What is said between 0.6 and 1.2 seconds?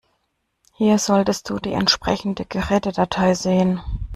Hier